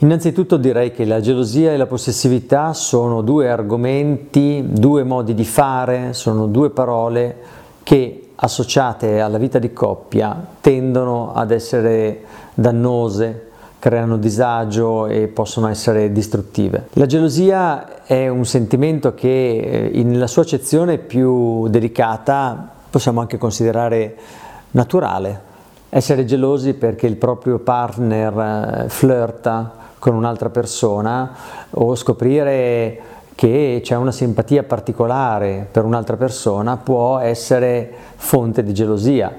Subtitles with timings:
[0.00, 6.12] Innanzitutto direi che la gelosia e la possessività sono due argomenti, due modi di fare,
[6.12, 7.36] sono due parole
[7.82, 12.20] che associate alla vita di coppia tendono ad essere
[12.54, 13.48] dannose,
[13.80, 16.90] creano disagio e possono essere distruttive.
[16.92, 24.14] La gelosia è un sentimento che eh, nella sua accezione più delicata possiamo anche considerare
[24.70, 25.46] naturale.
[25.88, 31.34] Essere gelosi perché il proprio partner eh, flirta con un'altra persona
[31.70, 33.00] o scoprire
[33.34, 39.32] che c'è una simpatia particolare per un'altra persona può essere fonte di gelosia.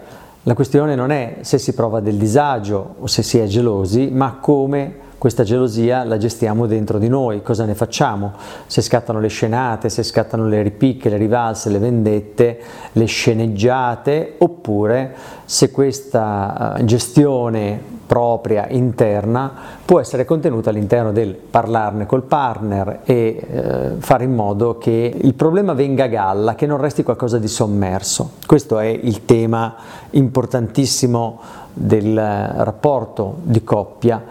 [0.43, 4.37] La questione non è se si prova del disagio o se si è gelosi, ma
[4.39, 8.31] come questa gelosia la gestiamo dentro di noi, cosa ne facciamo?
[8.67, 12.59] Se scattano le scenate, se scattano le ripicche, le rivalse, le vendette,
[12.93, 15.13] le sceneggiate, oppure
[15.43, 19.53] se questa eh, gestione propria, interna,
[19.85, 25.35] può essere contenuta all'interno del parlarne col partner e eh, fare in modo che il
[25.35, 28.31] problema venga a galla, che non resti qualcosa di sommerso.
[28.47, 29.75] Questo è il tema
[30.09, 31.39] importantissimo
[31.71, 34.23] del rapporto di coppia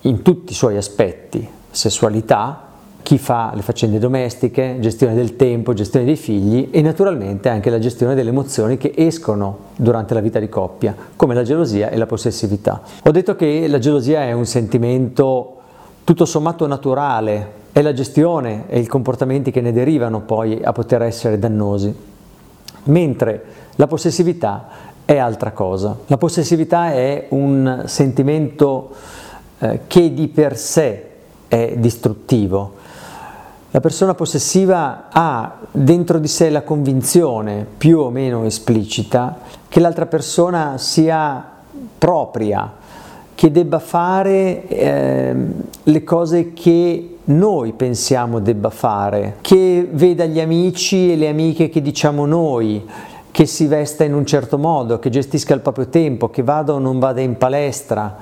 [0.00, 2.65] in tutti i suoi aspetti, sessualità,
[3.06, 7.78] chi fa le faccende domestiche, gestione del tempo, gestione dei figli e naturalmente anche la
[7.78, 12.06] gestione delle emozioni che escono durante la vita di coppia, come la gelosia e la
[12.06, 12.82] possessività.
[13.04, 15.54] Ho detto che la gelosia è un sentimento
[16.02, 21.02] tutto sommato naturale, è la gestione e i comportamenti che ne derivano poi a poter
[21.02, 21.94] essere dannosi,
[22.86, 23.44] mentre
[23.76, 24.66] la possessività
[25.04, 25.96] è altra cosa.
[26.08, 28.90] La possessività è un sentimento
[29.60, 31.10] eh, che di per sé
[31.46, 32.82] è distruttivo.
[33.76, 40.06] La persona possessiva ha dentro di sé la convinzione, più o meno esplicita, che l'altra
[40.06, 41.44] persona sia
[41.98, 42.72] propria,
[43.34, 45.34] che debba fare eh,
[45.82, 51.82] le cose che noi pensiamo debba fare, che veda gli amici e le amiche che
[51.82, 52.82] diciamo noi,
[53.30, 56.78] che si vesta in un certo modo, che gestisca il proprio tempo, che vada o
[56.78, 58.16] non vada in palestra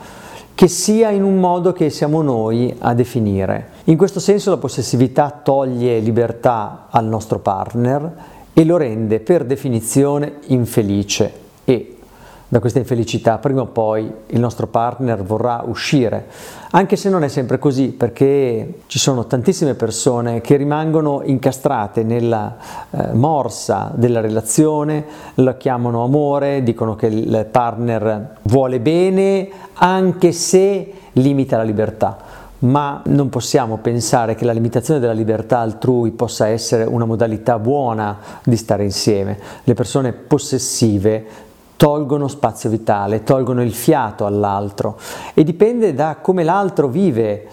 [0.55, 3.74] che sia in un modo che siamo noi a definire.
[3.87, 8.13] In questo senso la possessività toglie libertà al nostro partner
[8.55, 11.33] e lo rende per definizione infelice
[11.67, 11.97] e
[12.49, 16.29] da questa infelicità prima o poi il nostro partner vorrà uscire,
[16.71, 22.57] anche se non è sempre così perché ci sono tantissime persone che rimangono incastrate nella
[22.91, 30.93] eh, morsa della relazione, la chiamano amore, dicono che il partner vuole bene anche se
[31.13, 36.85] limita la libertà ma non possiamo pensare che la limitazione della libertà altrui possa essere
[36.85, 39.39] una modalità buona di stare insieme.
[39.65, 41.25] Le persone possessive
[41.77, 44.99] tolgono spazio vitale, tolgono il fiato all'altro
[45.35, 47.49] e dipende da come l'altro vive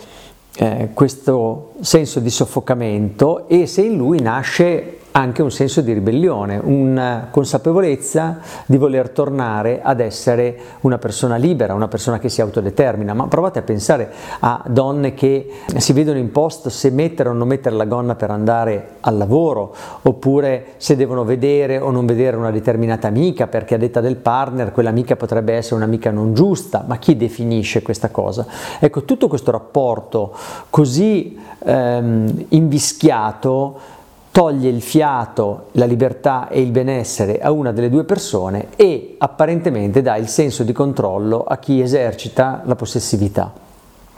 [0.55, 6.59] eh, questo senso di soffocamento e se in lui nasce anche un senso di ribellione,
[6.63, 13.13] una consapevolezza di voler tornare ad essere una persona libera, una persona che si autodetermina.
[13.13, 17.47] Ma provate a pensare a donne che si vedono in posto se mettere o non
[17.47, 22.51] mettere la gonna per andare al lavoro, oppure se devono vedere o non vedere una
[22.51, 27.17] determinata amica, perché a detta del partner quell'amica potrebbe essere un'amica non giusta, ma chi
[27.17, 28.45] definisce questa cosa?
[28.79, 30.33] Ecco, tutto questo rapporto
[30.69, 33.99] così ehm, invischiato
[34.31, 40.01] toglie il fiato, la libertà e il benessere a una delle due persone e apparentemente
[40.01, 43.51] dà il senso di controllo a chi esercita la possessività.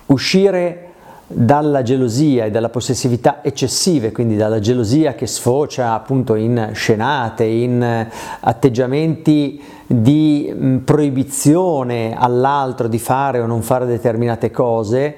[0.07, 0.89] Uscire
[1.25, 8.07] dalla gelosia e dalla possessività eccessive, quindi dalla gelosia che sfocia appunto in scenate, in
[8.39, 15.15] atteggiamenti di mm, proibizione all'altro di fare o non fare determinate cose,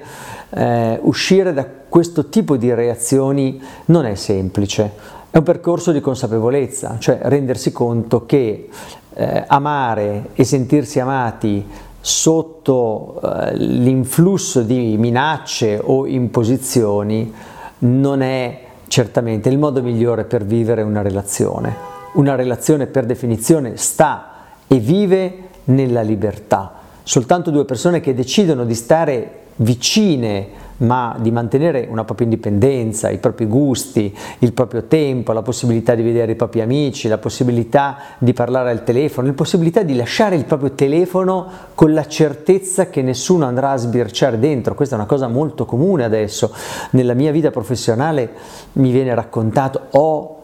[0.50, 4.92] eh, uscire da questo tipo di reazioni non è semplice,
[5.30, 8.68] è un percorso di consapevolezza, cioè rendersi conto che
[9.14, 11.64] eh, amare e sentirsi amati
[12.00, 17.32] sotto eh, l'influsso di minacce o imposizioni
[17.78, 21.74] non è certamente il modo migliore per vivere una relazione.
[22.14, 24.30] Una relazione per definizione sta
[24.66, 26.72] e vive nella libertà.
[27.02, 33.18] Soltanto due persone che decidono di stare vicine ma di mantenere una propria indipendenza, i
[33.18, 38.32] propri gusti, il proprio tempo, la possibilità di vedere i propri amici, la possibilità di
[38.32, 43.46] parlare al telefono, la possibilità di lasciare il proprio telefono con la certezza che nessuno
[43.46, 44.74] andrà a sbirciare dentro.
[44.74, 46.52] Questa è una cosa molto comune adesso.
[46.90, 48.30] Nella mia vita professionale
[48.74, 50.34] mi viene raccontato ho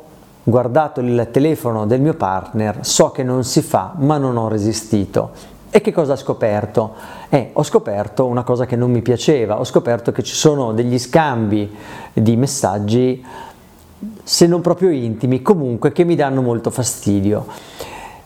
[0.44, 5.30] guardato il telefono del mio partner, so che non si fa, ma non ho resistito.
[5.70, 6.94] E che cosa ha scoperto?
[7.34, 10.98] Eh, ho scoperto una cosa che non mi piaceva, ho scoperto che ci sono degli
[10.98, 11.74] scambi
[12.12, 13.24] di messaggi,
[14.22, 17.46] se non proprio intimi, comunque che mi danno molto fastidio.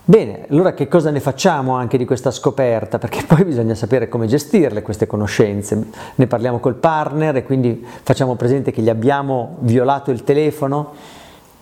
[0.03, 2.97] Bene, allora che cosa ne facciamo anche di questa scoperta?
[2.99, 5.87] Perché poi bisogna sapere come gestirle queste conoscenze.
[6.15, 10.91] Ne parliamo col partner e quindi facciamo presente che gli abbiamo violato il telefono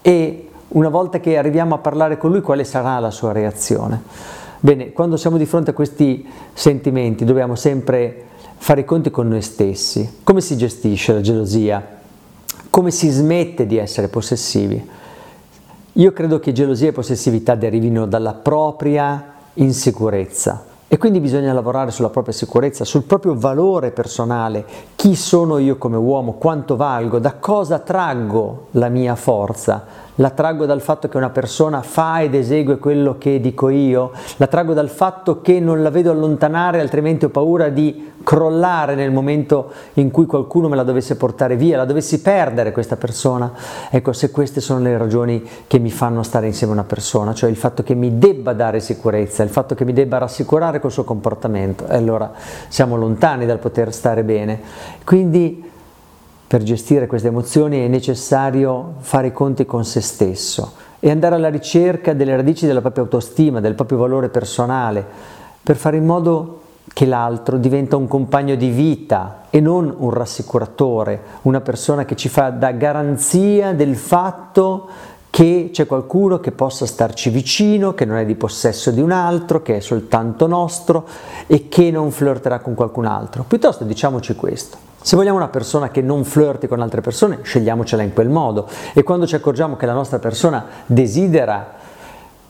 [0.02, 4.45] e una volta che arriviamo a parlare con lui quale sarà la sua reazione?
[4.60, 8.24] Bene, quando siamo di fronte a questi sentimenti dobbiamo sempre
[8.58, 10.20] fare i conti con noi stessi.
[10.24, 11.86] Come si gestisce la gelosia?
[12.70, 14.90] Come si smette di essere possessivi?
[15.94, 22.10] Io credo che gelosia e possessività derivino dalla propria insicurezza e quindi bisogna lavorare sulla
[22.10, 24.66] propria sicurezza, sul proprio valore personale,
[25.06, 29.86] chi sono io come uomo, quanto valgo, da cosa traggo la mia forza,
[30.16, 34.48] la traggo dal fatto che una persona fa ed esegue quello che dico io, la
[34.48, 39.72] traggo dal fatto che non la vedo allontanare, altrimenti ho paura di crollare nel momento
[39.94, 43.52] in cui qualcuno me la dovesse portare via, la dovessi perdere questa persona.
[43.90, 47.50] Ecco, se queste sono le ragioni che mi fanno stare insieme a una persona, cioè
[47.50, 51.04] il fatto che mi debba dare sicurezza, il fatto che mi debba rassicurare col suo
[51.04, 52.32] comportamento, allora
[52.68, 54.60] siamo lontani dal poter stare bene.
[55.04, 55.64] Quindi
[56.48, 61.50] per gestire queste emozioni è necessario fare i conti con se stesso e andare alla
[61.50, 65.06] ricerca delle radici della propria autostima, del proprio valore personale,
[65.62, 66.62] per fare in modo
[66.94, 72.30] che l'altro diventa un compagno di vita e non un rassicuratore, una persona che ci
[72.30, 74.88] fa da garanzia del fatto
[75.36, 79.62] che c'è qualcuno che possa starci vicino, che non è di possesso di un altro,
[79.62, 81.06] che è soltanto nostro
[81.46, 83.44] e che non flirterà con qualcun altro.
[83.46, 84.78] Piuttosto diciamoci questo.
[85.02, 89.04] Se vogliamo una persona che non flirti con altre persone, scegliamocela in quel modo e
[89.04, 91.74] quando ci accorgiamo che la nostra persona desidera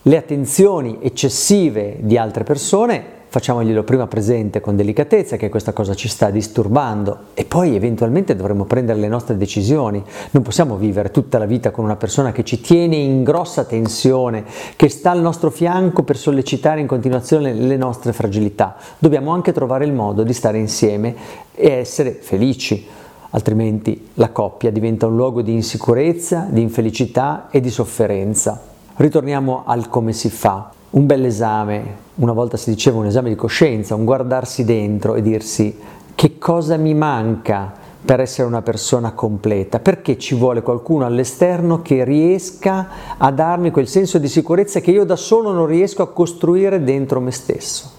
[0.03, 3.03] le attenzioni eccessive di altre persone,
[3.35, 8.63] facciamoglielo prima presente con delicatezza che questa cosa ci sta disturbando e poi eventualmente dovremo
[8.63, 10.01] prendere le nostre decisioni.
[10.31, 14.45] Non possiamo vivere tutta la vita con una persona che ci tiene in grossa tensione,
[14.77, 18.77] che sta al nostro fianco per sollecitare in continuazione le nostre fragilità.
[18.97, 21.13] Dobbiamo anche trovare il modo di stare insieme
[21.53, 22.87] e essere felici
[23.31, 28.61] altrimenti la coppia diventa un luogo di insicurezza, di infelicità e di sofferenza.
[28.95, 33.35] Ritorniamo al come si fa un bel esame, una volta si diceva un esame di
[33.35, 35.77] coscienza, un guardarsi dentro e dirsi
[36.15, 37.73] che cosa mi manca
[38.05, 42.87] per essere una persona completa, perché ci vuole qualcuno all'esterno che riesca
[43.17, 47.19] a darmi quel senso di sicurezza che io da solo non riesco a costruire dentro
[47.19, 47.89] me stesso.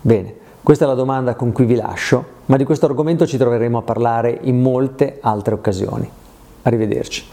[0.00, 3.76] Bene, questa è la domanda con cui vi lascio, ma di questo argomento ci troveremo
[3.76, 6.08] a parlare in molte altre occasioni.
[6.62, 7.24] Arrivederci.